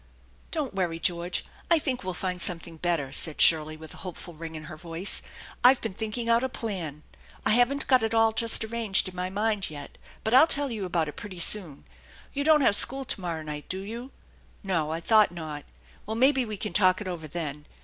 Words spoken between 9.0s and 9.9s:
in my mind